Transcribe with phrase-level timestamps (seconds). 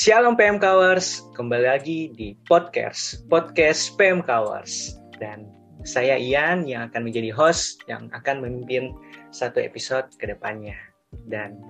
[0.00, 5.44] Shalom PM Kawers, kembali lagi di podcast podcast PM Kawers dan
[5.84, 8.96] saya Ian yang akan menjadi host yang akan memimpin
[9.28, 10.72] satu episode ke depannya
[11.28, 11.60] dan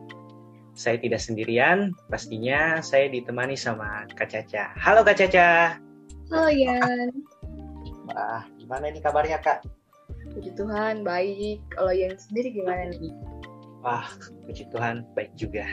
[0.79, 4.79] saya tidak sendirian, pastinya saya ditemani sama Kak Caca.
[4.79, 5.83] Halo Kak Caca.
[6.31, 7.11] Halo Ian.
[8.15, 9.67] Wah, gimana nih kabarnya Kak?
[10.31, 11.67] Puji Tuhan, baik.
[11.75, 13.11] Kalau yang sendiri gimana nih?
[13.83, 14.07] Wah,
[14.47, 15.67] puji Tuhan, baik juga.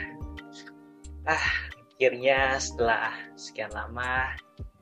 [1.22, 4.30] Ah, akhirnya setelah sekian lama,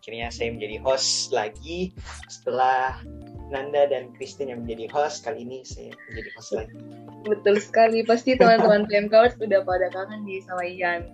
[0.05, 1.97] akhirnya saya menjadi host lagi.
[2.29, 3.01] Setelah
[3.49, 6.77] Nanda dan Christine yang menjadi host, kali ini saya menjadi host lagi.
[7.25, 11.09] Betul sekali, pasti teman-teman PMK sudah pada kangen nih sama Ian.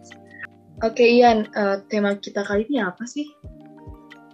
[0.82, 3.30] Oke Ian, uh, tema kita kali ini apa sih?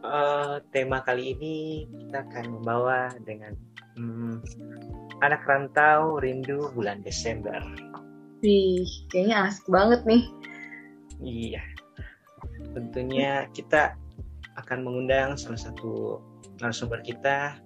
[0.01, 3.53] Uh, tema kali ini kita akan membawa dengan
[4.01, 4.41] hmm,
[5.21, 7.61] anak rantau rindu bulan Desember.
[8.41, 10.25] Wih, kayaknya asik banget nih.
[11.23, 11.63] Iya.
[12.75, 13.95] Tentunya kita
[14.59, 16.23] akan mengundang salah satu
[16.63, 17.59] narasumber kita.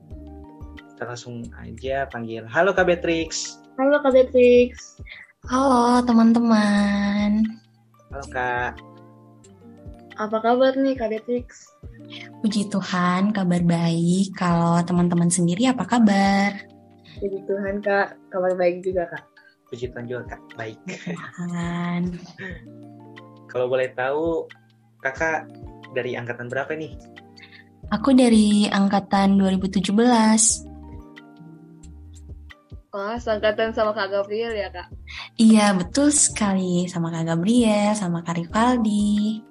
[0.92, 2.44] Kita langsung aja panggil.
[2.48, 3.60] Halo Kak Beatrix.
[3.76, 5.00] Halo Kak Beatrix.
[5.48, 7.44] Halo teman-teman.
[8.12, 8.72] Halo Kak.
[10.20, 11.72] Apa kabar nih Kak Beatrix?
[12.44, 14.36] Puji Tuhan, kabar baik.
[14.36, 16.52] Kalau teman-teman sendiri apa kabar?
[17.16, 19.24] Puji Tuhan Kak, kabar baik juga Kak.
[19.72, 20.78] Puji Tuhan juga Kak, baik.
[21.16, 22.02] Tuhan.
[23.52, 24.48] Kalau boleh tahu,
[25.04, 25.44] Kakak
[25.92, 26.96] dari angkatan berapa nih?
[27.92, 29.92] Aku dari angkatan 2017.
[32.92, 34.88] Wah, sangkatan sama Kak Gabriel ya Kak?
[35.36, 36.88] Iya, betul sekali.
[36.88, 39.44] Sama Kak Gabriel, sama Kak Rivaldi.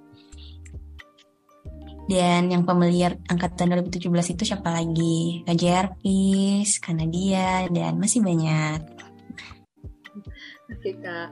[2.09, 5.45] Dan yang pemiliar angkatan 2017 itu siapa lagi?
[5.45, 8.81] Kak Jervis, Kak Nadia, dan masih banyak.
[10.73, 11.29] Oke Kak.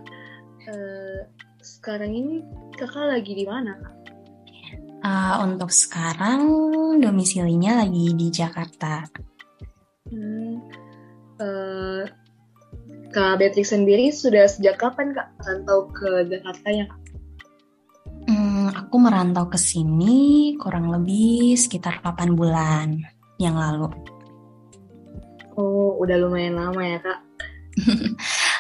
[0.69, 2.35] Uh, sekarang ini
[2.73, 3.95] kakak lagi di mana Kak?
[4.99, 6.41] Uh, untuk sekarang
[6.99, 9.05] domisilinya lagi di Jakarta.
[10.09, 10.59] Hmm,
[11.37, 12.03] uh,
[13.13, 16.99] Kak Beatrix sendiri sudah sejak kapan Kak rantau ke Jakarta ya Kak?
[18.25, 22.97] Hmm, aku merantau ke sini kurang lebih sekitar 8 bulan
[23.37, 23.93] yang lalu.
[25.53, 27.28] Oh, udah lumayan lama ya Kak?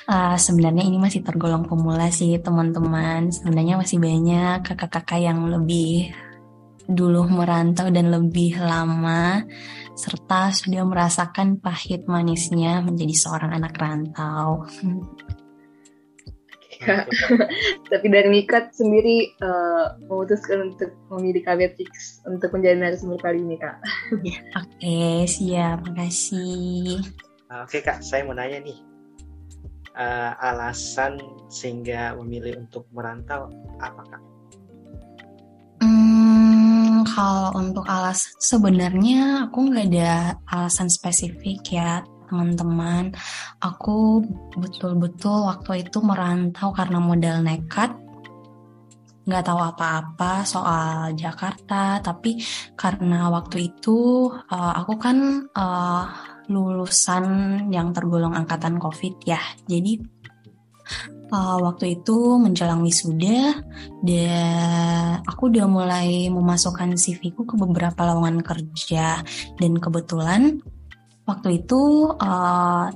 [0.09, 3.29] Uh, sebenarnya ini masih tergolong pemula sih teman-teman.
[3.29, 6.09] Sebenarnya masih banyak kakak-kakak yang lebih
[6.89, 9.45] dulu merantau dan lebih lama
[9.93, 14.65] serta sudah merasakan pahit manisnya menjadi seorang anak rantau.
[16.79, 17.11] Kak.
[17.91, 23.59] Tapi dari Mikat sendiri uh, memutuskan untuk memilih Kak Beatrix untuk menjadi narasumber kali ini
[23.59, 23.83] Kak.
[24.15, 25.83] Oke, okay, siap.
[25.83, 27.03] Makasih.
[27.51, 28.88] Oke okay, Kak, saya mau nanya nih.
[29.99, 31.19] Uh, alasan
[31.51, 33.51] sehingga memilih untuk merantau
[33.83, 34.21] apa Kak?
[35.83, 41.99] Hmm, kalau untuk alas sebenarnya aku nggak ada alasan spesifik ya
[42.31, 43.11] teman-teman.
[43.59, 44.23] Aku
[44.55, 47.91] betul-betul waktu itu merantau karena modal nekat.
[49.27, 52.39] Nggak tahu apa-apa soal Jakarta, tapi
[52.77, 56.07] karena waktu itu uh, aku kan uh,
[56.49, 57.25] lulusan
[57.69, 59.39] yang tergolong angkatan COVID ya.
[59.69, 60.01] Jadi
[61.29, 63.61] uh, waktu itu menjelang wisuda
[64.01, 69.21] dan aku udah mulai memasukkan CV-ku ke beberapa lowongan kerja
[69.61, 70.59] dan kebetulan
[71.29, 72.89] waktu itu uh,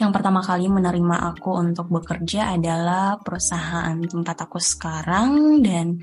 [0.00, 6.00] yang pertama kali menerima aku untuk bekerja adalah perusahaan tempat aku sekarang dan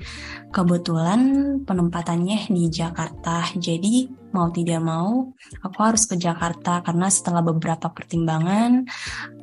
[0.54, 1.20] kebetulan
[1.66, 3.42] penempatannya di Jakarta.
[3.58, 8.88] Jadi mau tidak mau aku harus ke Jakarta karena setelah beberapa pertimbangan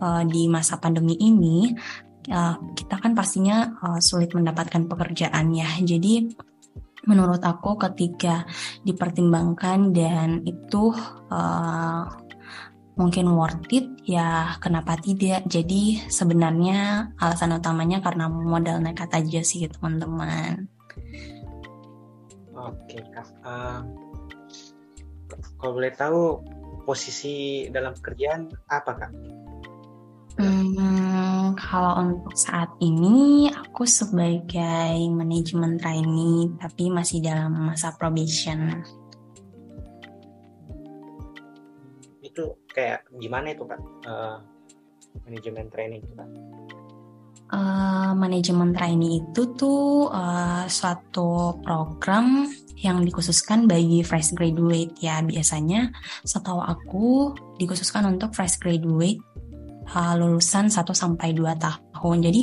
[0.01, 1.69] uh, di masa pandemi ini
[2.29, 5.69] uh, kita kan pastinya uh, sulit mendapatkan pekerjaan ya.
[5.81, 6.29] Jadi
[7.07, 8.45] menurut aku ketika
[8.85, 10.93] dipertimbangkan dan itu
[11.31, 12.05] uh,
[12.99, 15.47] mungkin worth it ya kenapa tidak?
[15.47, 20.67] Jadi sebenarnya alasan utamanya karena modal nekat aja sih teman-teman.
[22.59, 23.27] Oke kak.
[23.39, 24.08] Uh,
[25.59, 26.41] kalau boleh tahu
[26.87, 29.11] posisi dalam pekerjaan apa kak
[30.39, 38.79] Hmm, kalau untuk saat ini aku sebagai manajemen trainee tapi masih dalam masa probation.
[42.23, 44.39] Itu kayak gimana itu kak uh,
[45.27, 46.31] manajemen training itu kak?
[47.49, 52.45] Uh, manajemen trainee itu tuh uh, suatu program
[52.77, 55.89] yang dikhususkan bagi fresh graduate ya biasanya
[56.21, 59.19] setahu aku dikhususkan untuk fresh graduate
[59.95, 62.17] uh, lulusan 1 sampai 2 tahun.
[62.23, 62.41] Jadi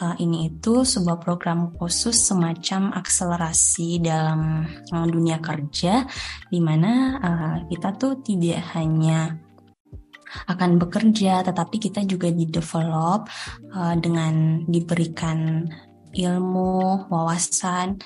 [0.00, 6.06] uh, ini itu sebuah program khusus semacam akselerasi dalam dunia kerja
[6.48, 9.36] di mana uh, kita tuh tidak hanya
[10.50, 13.28] akan bekerja, tetapi kita juga di develop
[13.74, 15.68] uh, dengan diberikan
[16.14, 17.98] ilmu, wawasan,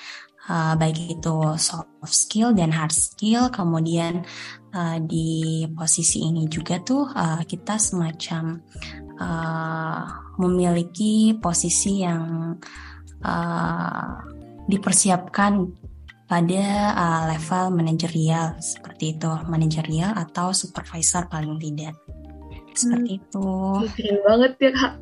[0.49, 3.53] uh, baik itu soft skill dan hard skill.
[3.53, 4.25] Kemudian
[4.73, 8.61] uh, di posisi ini juga tuh uh, kita semacam
[9.21, 10.01] uh,
[10.41, 12.55] memiliki posisi yang
[13.21, 14.09] uh,
[14.69, 15.53] dipersiapkan
[16.29, 21.97] pada uh, level manajerial seperti itu, manajerial atau supervisor paling tidak.
[22.79, 23.19] Seperti hmm.
[23.19, 23.47] itu.
[23.99, 24.93] Keren banget ya kak.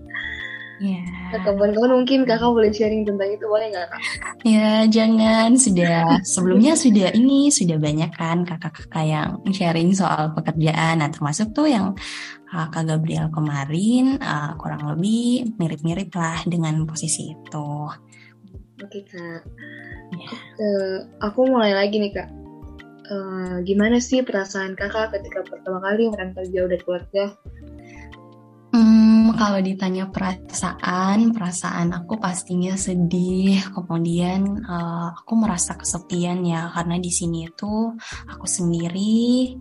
[0.78, 1.02] Ya.
[1.34, 1.42] Yeah.
[1.42, 4.02] Kawan-kawan mungkin kakak boleh sharing tentang itu boleh nggak kak?
[4.46, 11.02] Ya jangan sudah sebelumnya sudah ini sudah banyak kan kakak-kakak yang sharing soal pekerjaan.
[11.02, 11.98] Nah termasuk tuh yang
[12.54, 17.70] uh, kak Gabriel kemarin uh, kurang lebih mirip-mirip lah dengan posisi itu.
[18.78, 19.42] Oke kak.
[20.14, 20.30] Ya.
[20.62, 22.30] Uh, aku mulai lagi nih kak.
[23.08, 27.34] Uh, gimana sih perasaan kakak ketika pertama kali merantau jauh dari keluarga?
[28.68, 33.64] Hmm, kalau ditanya perasaan, perasaan aku pastinya sedih.
[33.72, 37.96] Kemudian uh, aku merasa kesepian ya karena di sini itu
[38.28, 39.56] aku sendiri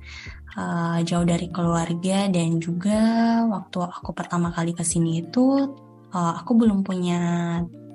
[0.59, 3.01] uh, jauh dari keluarga dan juga
[3.47, 5.71] waktu aku pertama kali ke sini itu
[6.11, 7.21] uh, aku belum punya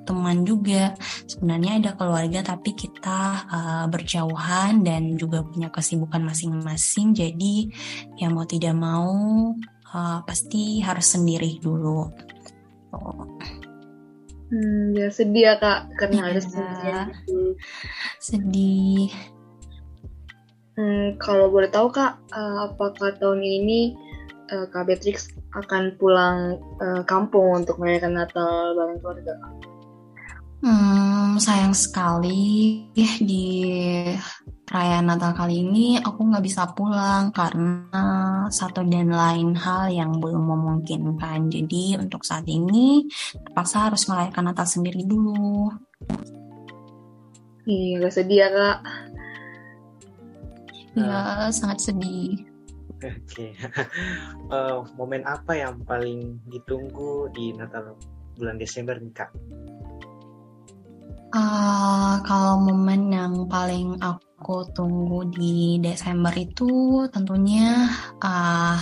[0.08, 0.96] teman juga.
[1.28, 3.20] Sebenarnya ada keluarga tapi kita
[3.52, 7.14] uh, berjauhan dan juga punya kesibukan masing-masing.
[7.14, 7.70] Jadi
[8.18, 9.12] ya mau tidak mau
[9.96, 12.08] uh, pasti harus sendiri dulu.
[12.92, 13.28] Oh.
[14.52, 16.92] Hmm, ya sedih ya kak karena ya, harus sendiri.
[18.20, 19.08] Sedih.
[20.76, 23.96] Hmm, kalau boleh tahu kak, uh, apakah tahun ini
[24.52, 29.36] uh, kak Beatrix akan pulang uh, kampung untuk merayakan Natal bareng keluarga?
[30.62, 33.46] Hmm, sayang sekali di
[34.62, 40.54] perayaan Natal kali ini aku nggak bisa pulang karena satu dan lain hal yang belum
[40.54, 41.50] memungkinkan.
[41.50, 43.10] Jadi untuk saat ini
[43.42, 45.74] terpaksa harus merayakan Natal sendiri dulu.
[47.66, 48.78] Iya, gak sedih ya kak?
[50.98, 52.42] Iya, uh, sangat sedih.
[53.02, 53.52] Oke, okay.
[54.54, 57.98] uh, momen apa yang paling ditunggu di Natal
[58.38, 59.30] bulan Desember nih kak?
[61.32, 67.88] Uh, kalau momen yang paling aku tunggu di Desember itu tentunya
[68.20, 68.76] uh,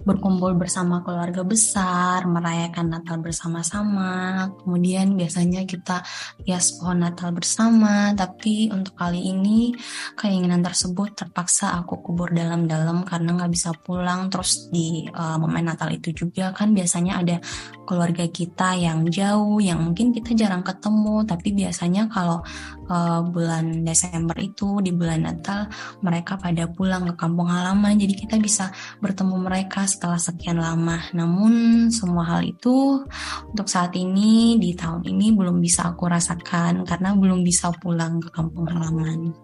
[0.00, 4.48] berkumpul bersama keluarga besar, merayakan Natal bersama-sama.
[4.64, 6.00] Kemudian biasanya kita
[6.44, 9.76] hias pohon Natal bersama, tapi untuk kali ini
[10.16, 14.32] keinginan tersebut terpaksa aku kubur dalam-dalam karena nggak bisa pulang.
[14.32, 17.36] Terus di uh, momen Natal itu juga kan biasanya ada
[17.84, 22.38] keluarga kita yang jauh, yang mungkin kita jarang ketemu, tapi biasanya kalau
[22.86, 25.66] uh, bulan Desember itu di bulan Natal
[25.98, 28.70] mereka pada pulang ke kampung halaman, jadi kita bisa
[29.02, 31.02] bertemu mereka setelah sekian lama.
[31.10, 33.02] Namun semua hal itu
[33.50, 38.30] untuk saat ini di tahun ini belum bisa aku rasakan karena belum bisa pulang ke
[38.30, 39.34] kampung halaman.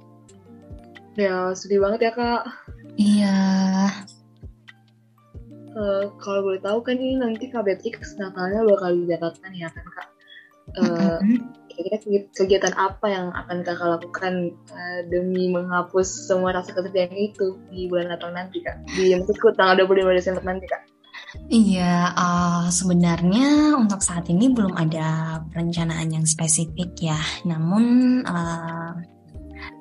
[1.18, 2.42] Ya sedih banget ya kak.
[2.94, 3.38] Iya.
[5.76, 9.86] Uh, kalau boleh tahu kan ini nanti Beatrix Natalnya bakal di Jakarta nih ya kan
[9.92, 10.08] Kak.
[10.80, 11.20] Uh,
[11.76, 14.34] kira-kira kegiatan apa yang akan kakak lakukan
[14.72, 19.84] uh, demi menghapus semua rasa kesedihan itu di bulan Natal nanti kak di maksudku tanggal
[19.84, 20.82] 25 Desember nanti kak
[21.52, 27.18] Iya, uh, sebenarnya untuk saat ini belum ada perencanaan yang spesifik ya.
[27.44, 27.84] Namun
[28.24, 28.96] uh,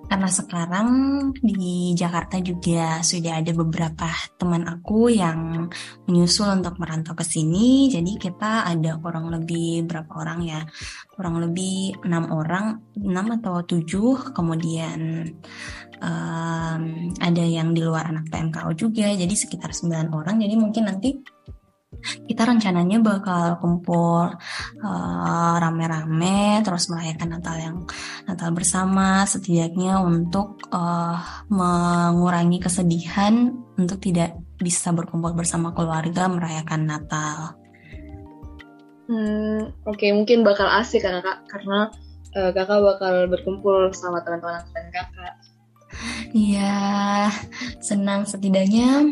[0.06, 0.90] karena sekarang
[1.42, 5.68] di Jakarta juga sudah ada beberapa teman aku yang
[6.06, 7.90] menyusul untuk merantau ke sini.
[7.90, 10.62] Jadi kita ada kurang lebih berapa orang ya?
[11.12, 14.32] Kurang lebih enam orang, enam atau tujuh.
[14.32, 15.30] Kemudian
[16.00, 16.84] um,
[17.18, 19.10] ada yang di luar anak PMKO juga.
[19.12, 20.36] Jadi sekitar sembilan orang.
[20.40, 21.35] Jadi mungkin nanti
[22.26, 24.30] kita rencananya bakal kumpul
[24.82, 27.78] uh, rame-rame terus merayakan Natal yang
[28.30, 31.18] Natal bersama setidaknya untuk uh,
[31.50, 37.60] mengurangi kesedihan untuk tidak bisa berkumpul bersama keluarga merayakan Natal.
[39.06, 40.10] Hmm, oke okay.
[40.16, 41.94] mungkin bakal asik karena kak karena
[42.34, 45.36] uh, kakak bakal berkumpul sama teman-teman kakak.
[46.36, 47.32] Iya,
[47.80, 49.08] senang setidaknya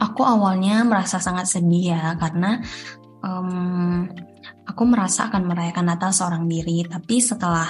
[0.00, 2.64] aku awalnya merasa sangat sedih ya karena
[3.20, 4.08] um,
[4.64, 7.68] aku merasa akan merayakan Natal seorang diri tapi setelah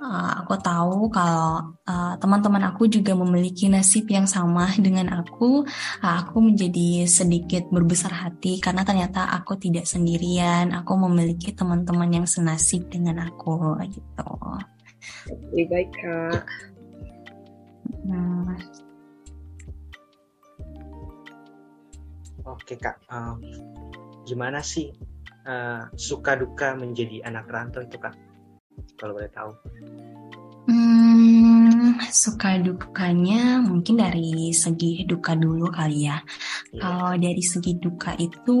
[0.00, 5.66] uh, aku tahu kalau uh, teman-teman aku juga memiliki nasib yang sama dengan aku.
[6.00, 10.72] Uh, aku menjadi sedikit berbesar hati karena ternyata aku tidak sendirian.
[10.72, 14.32] Aku memiliki teman-teman yang senasib dengan aku gitu.
[15.30, 16.42] Oke, baik kak.
[18.06, 18.85] Nah.
[22.46, 23.34] Oke kak, uh,
[24.22, 24.94] gimana sih
[25.46, 28.14] uh, suka duka menjadi anak rantau itu kak?
[28.94, 29.50] Kalau boleh tahu.
[30.70, 36.22] Hmm, suka dukanya mungkin dari segi duka dulu kali ya.
[36.70, 36.82] Yeah.
[36.86, 38.58] Kalau dari segi duka itu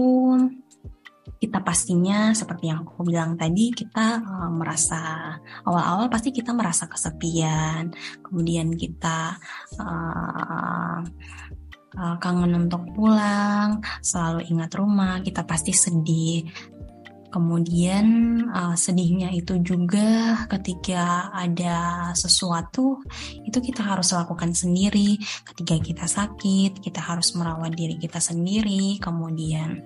[1.36, 5.34] kita pastinya seperti yang aku bilang tadi kita uh, merasa
[5.68, 7.92] awal-awal pasti kita merasa kesepian
[8.24, 9.36] kemudian kita
[9.76, 11.04] uh,
[11.96, 16.44] uh, kangen untuk pulang selalu ingat rumah kita pasti sedih.
[17.26, 18.06] Kemudian
[18.48, 23.04] uh, sedihnya itu juga ketika ada sesuatu
[23.44, 25.20] itu kita harus lakukan sendiri.
[25.44, 28.96] Ketika kita sakit kita harus merawat diri kita sendiri.
[28.96, 29.84] Kemudian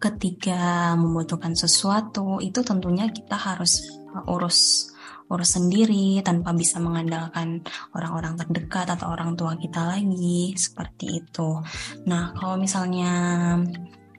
[0.00, 3.84] ketika membutuhkan sesuatu itu tentunya kita harus
[4.16, 4.91] uh, urus
[5.32, 7.64] urus sendiri tanpa bisa mengandalkan
[7.96, 11.58] orang-orang terdekat atau orang tua kita lagi seperti itu.
[12.04, 13.12] Nah, kalau misalnya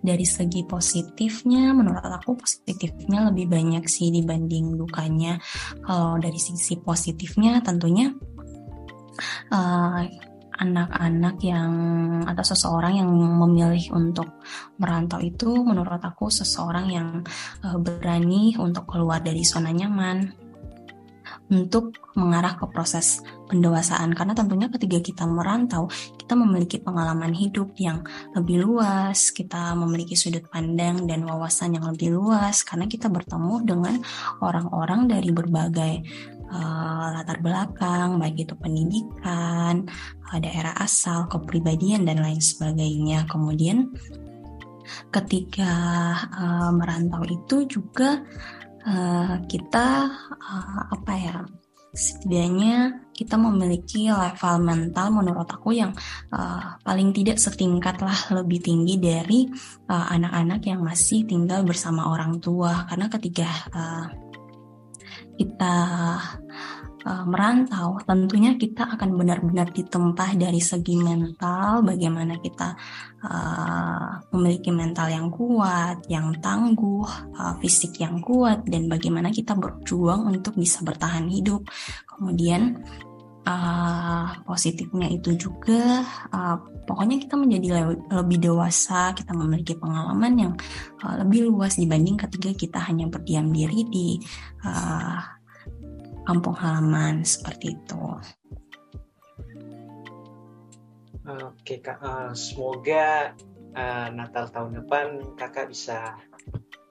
[0.03, 5.39] dari segi positifnya menurut aku positifnya lebih banyak sih dibanding dukanya.
[5.79, 8.11] Kalau dari sisi positifnya tentunya
[9.55, 10.03] uh,
[10.53, 11.73] anak-anak yang
[12.29, 14.43] atau seseorang yang memilih untuk
[14.77, 17.09] merantau itu menurut aku seseorang yang
[17.65, 20.42] uh, berani untuk keluar dari zona nyaman
[21.53, 25.85] untuk mengarah ke proses pendewasaan karena tentunya ketika kita merantau
[26.17, 28.01] kita memiliki pengalaman hidup yang
[28.33, 33.95] lebih luas kita memiliki sudut pandang dan wawasan yang lebih luas karena kita bertemu dengan
[34.41, 35.93] orang-orang dari berbagai
[36.53, 39.89] uh, latar belakang, baik itu pendidikan,
[40.29, 43.25] uh, daerah asal, kepribadian dan lain sebagainya.
[43.25, 43.89] Kemudian
[45.09, 45.73] ketika
[46.35, 48.21] uh, merantau itu juga
[48.87, 49.87] uh, kita
[50.29, 51.37] uh, apa ya
[51.93, 55.93] setidaknya kita memiliki level mental menurut aku yang
[56.33, 59.45] uh, paling tidak setingkat lah lebih tinggi dari
[59.85, 62.89] anak-anak uh, yang masih tinggal bersama orang tua.
[62.89, 64.05] Karena ketika uh,
[65.37, 65.77] kita
[67.05, 72.75] uh, merantau, tentunya kita akan benar-benar ditempa dari segi mental, bagaimana kita
[73.23, 80.27] uh, memiliki mental yang kuat, yang tangguh, uh, fisik yang kuat, dan bagaimana kita berjuang
[80.27, 81.67] untuk bisa bertahan hidup.
[82.07, 82.79] Kemudian
[83.47, 87.81] uh, positifnya itu juga uh, pokoknya kita menjadi le
[88.11, 90.53] lebih dewasa kita memiliki pengalaman yang
[91.03, 94.07] uh, lebih luas dibanding ketika kita hanya berdiam diri di
[94.63, 95.19] uh,
[96.23, 98.03] kampung halaman seperti itu.
[101.23, 103.31] Oke kak, uh, semoga
[103.79, 106.19] uh, Natal tahun depan kakak bisa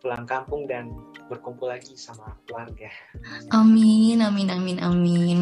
[0.00, 0.88] pulang kampung dan
[1.28, 2.88] berkumpul lagi sama keluarga.
[3.52, 5.38] Amin, amin, amin, amin.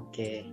[0.00, 0.46] Oke.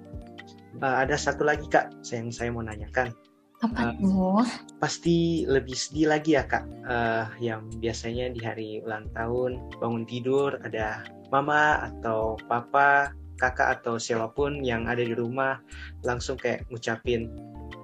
[0.82, 3.14] Uh, ada satu lagi kak, yang saya mau nanyakan.
[3.60, 4.48] Apa uh,
[4.80, 6.64] Pasti lebih sedih lagi ya kak.
[6.88, 14.00] Uh, yang biasanya di hari ulang tahun bangun tidur ada mama atau papa, kakak atau
[14.00, 15.60] siapa pun yang ada di rumah
[16.08, 17.28] langsung kayak ngucapin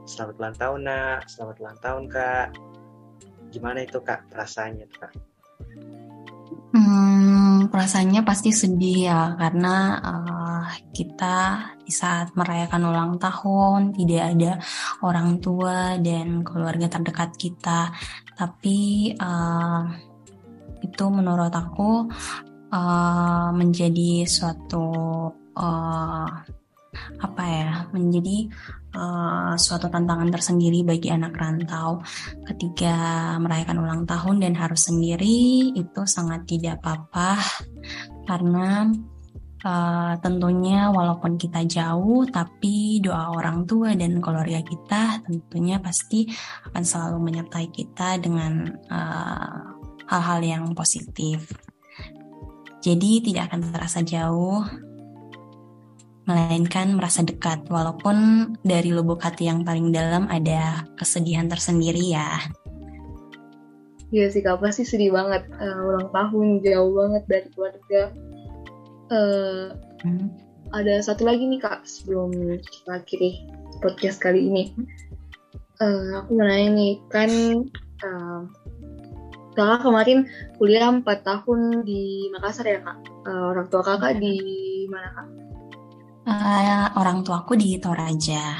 [0.05, 2.47] selamat ulang tahun nak, selamat ulang tahun kak.
[3.51, 5.13] Gimana itu kak perasaannya tuh kak?
[6.75, 10.44] Hmm, perasaannya pasti sedih ya karena uh,
[10.93, 14.51] kita di saat merayakan ulang tahun tidak ada
[15.05, 17.93] orang tua dan keluarga terdekat kita,
[18.35, 19.83] tapi uh,
[20.83, 22.09] itu menurut aku
[22.69, 24.87] uh, menjadi suatu
[25.57, 26.29] uh,
[26.95, 28.47] apa ya menjadi
[28.95, 31.99] uh, suatu tantangan tersendiri bagi anak rantau
[32.47, 37.39] ketika merayakan ulang tahun dan harus sendiri itu sangat tidak apa-apa
[38.25, 38.89] karena
[39.65, 46.29] uh, tentunya walaupun kita jauh tapi doa orang tua dan keluarga kita tentunya pasti
[46.69, 48.69] akan selalu menyertai kita dengan
[50.05, 51.49] hal-hal uh, yang positif.
[52.85, 54.61] Jadi tidak akan terasa jauh
[56.25, 62.29] melainkan merasa dekat walaupun dari lubuk hati yang paling dalam ada kesedihan tersendiri ya.
[64.13, 68.01] Iya sih kak, pasti sedih banget uh, ulang tahun jauh banget dari keluarga.
[69.13, 70.29] Uh, hmm.
[70.73, 73.45] Ada satu lagi nih kak sebelum kita akhiri
[73.79, 74.63] podcast kali ini.
[75.77, 77.31] Uh, aku mau nanya nih kan
[78.01, 78.41] uh,
[79.55, 80.19] kakak kemarin
[80.59, 82.97] kuliah 4 tahun di Makassar ya kak.
[83.29, 84.35] Uh, orang tua kakak di
[84.91, 85.27] mana kak?
[86.25, 88.57] Uh, orang tuaku di Toraja.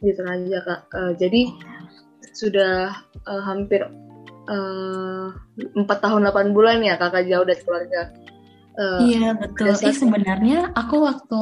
[0.00, 0.80] Di Toraja kak.
[0.90, 1.52] Uh, jadi
[2.32, 2.96] sudah
[3.28, 3.84] uh, hampir
[5.76, 8.10] empat uh, tahun 8 bulan ya kakak jauh dari keluarga.
[8.80, 9.76] Uh, iya betul.
[9.76, 11.40] Eh, sebenarnya aku waktu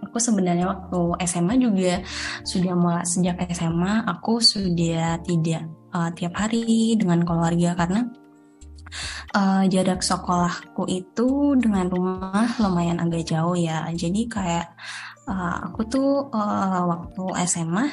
[0.00, 2.00] aku sebenarnya waktu SMA juga
[2.40, 8.08] sudah mulai sejak SMA aku sudah tidak uh, tiap hari dengan keluarga karena
[9.36, 13.84] uh, jarak sekolahku itu dengan rumah lumayan agak jauh ya.
[13.92, 14.72] Jadi kayak
[15.28, 17.86] uh, aku tuh uh, waktu SMA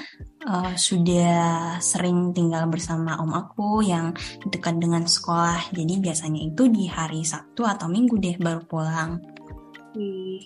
[0.48, 4.16] uh, sudah sering tinggal bersama om aku yang
[4.48, 5.76] dekat dengan sekolah.
[5.76, 9.20] Jadi biasanya itu di hari Sabtu atau Minggu deh baru pulang.
[9.94, 10.40] Hmm.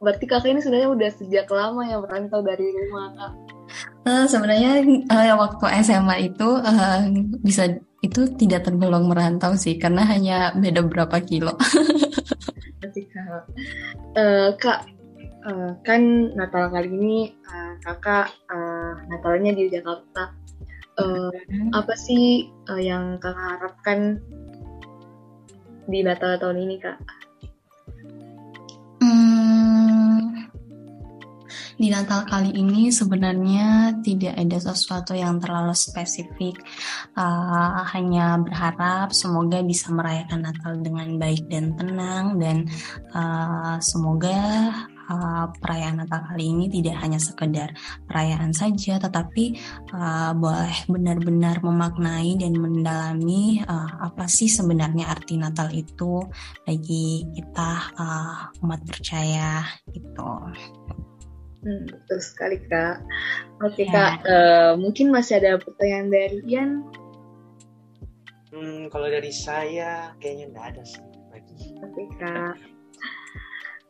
[0.00, 3.32] Berarti kakak ini sebenarnya udah sejak lama ya merantau dari rumah kak.
[4.06, 7.00] Uh, sebenarnya uh, waktu SMA itu uh,
[7.42, 11.56] bisa itu tidak tergolong merantau sih karena hanya beda berapa kilo.
[12.86, 13.42] kak,
[14.14, 14.80] uh, kak
[15.46, 20.34] uh, kan Natal kali ini uh, kakak uh, Natalnya di Jakarta.
[20.96, 21.28] Uh,
[21.76, 24.18] apa sih uh, yang kakak harapkan
[25.86, 26.98] di Natal tahun ini kak?
[31.76, 36.56] di Natal kali ini sebenarnya tidak ada sesuatu yang terlalu spesifik.
[37.12, 42.64] Uh, hanya berharap semoga bisa merayakan Natal dengan baik dan tenang dan
[43.12, 44.72] uh, semoga
[45.10, 47.72] uh, perayaan Natal kali ini tidak hanya sekedar
[48.06, 49.58] perayaan saja, tetapi
[49.94, 56.22] uh, boleh benar-benar memaknai dan mendalami uh, apa sih sebenarnya arti Natal itu
[56.66, 60.30] bagi kita uh, umat percaya gitu.
[61.66, 63.02] Hmm, betul sekali kak.
[63.58, 63.90] Oke ya.
[63.90, 66.70] kak, uh, mungkin masih ada pertanyaan dari Ian?
[68.54, 71.02] Hmm, kalau dari saya kayaknya tidak ada sih
[71.34, 71.56] lagi.
[71.82, 72.75] Oke kak.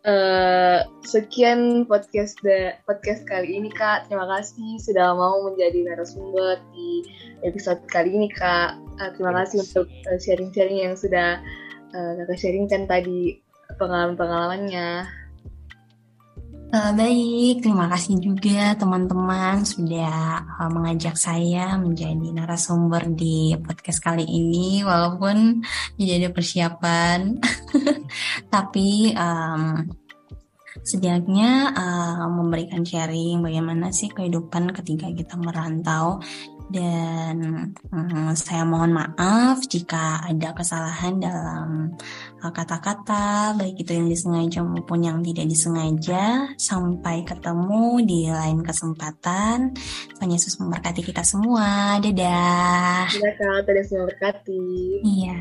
[0.07, 4.07] Uh, sekian podcast the, podcast kali ini kak.
[4.07, 7.03] Terima kasih sudah mau menjadi narasumber di
[7.43, 8.79] episode kali ini kak.
[9.03, 9.91] Uh, terima kasih untuk
[10.23, 11.43] sharing-sharing yang sudah
[11.91, 13.43] uh, kakak sharingkan tadi
[13.83, 15.11] pengalaman-pengalamannya.
[16.67, 24.27] Uh, baik, terima kasih juga teman-teman sudah uh, mengajak saya menjadi narasumber di podcast kali
[24.27, 25.63] ini, walaupun
[25.95, 27.39] tidak ada persiapan,
[28.55, 29.87] tapi um,
[30.83, 36.19] setidaknya uh, memberikan sharing bagaimana sih kehidupan ketika kita merantau
[36.67, 37.37] dan
[37.95, 41.95] um, saya mohon maaf jika ada kesalahan dalam
[42.43, 46.51] uh, kata-kata baik itu yang disengaja maupun yang tidak disengaja.
[46.59, 49.79] Sampai ketemu di lain kesempatan.
[50.19, 52.03] Tuhan Yesus memberkati kita semua.
[52.03, 53.07] Dadah.
[53.15, 53.59] Dadah kak.
[53.63, 54.67] Tuhan Yesus memberkati.
[55.07, 55.39] Iya.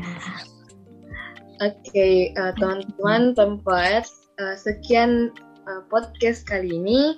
[1.56, 4.04] Oke okay, uh, teman-teman tempat
[4.38, 5.32] uh, sekian
[5.66, 7.16] uh, podcast kali ini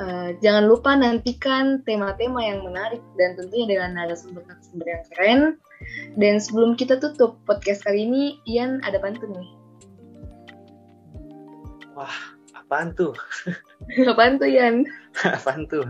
[0.00, 5.40] Uh, jangan lupa nantikan tema-tema yang menarik dan tentunya dengan narasumber-narasumber yang keren.
[6.16, 9.50] Dan sebelum kita tutup podcast kali ini, Ian ada pantun nih.
[11.92, 12.16] Wah,
[12.56, 13.12] apaan tuh?
[14.10, 14.88] apaan tuh, Ian?
[15.36, 15.84] apaan tuh?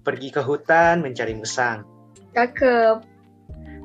[0.00, 1.84] Pergi ke hutan mencari musang.
[2.32, 3.04] Cakep.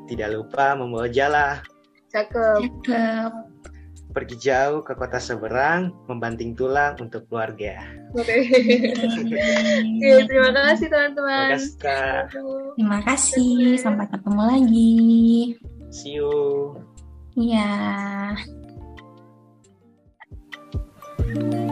[0.08, 1.60] Tidak lupa membawa jala.
[2.08, 2.88] Cakep.
[2.88, 3.55] Cakep
[4.16, 7.84] pergi jauh ke kota seberang, membanting tulang untuk keluarga.
[8.16, 10.24] Oke, okay.
[10.24, 11.52] terima kasih teman-teman.
[11.52, 12.24] Terima kasih, Kak.
[12.80, 15.04] Terima kasih, sampai ketemu lagi.
[15.92, 16.80] See you.
[17.36, 17.68] Iya.
[21.20, 21.65] Yeah.